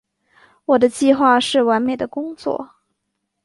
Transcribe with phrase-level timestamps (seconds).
[0.65, 2.71] 我的计划是完美的工作。